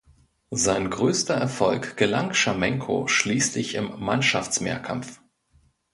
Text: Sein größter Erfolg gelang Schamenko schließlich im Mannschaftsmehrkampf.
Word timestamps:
Sein 0.55 0.89
größter 0.89 1.35
Erfolg 1.35 1.95
gelang 1.95 2.33
Schamenko 2.33 3.07
schließlich 3.07 3.75
im 3.75 3.99
Mannschaftsmehrkampf. 4.03 5.21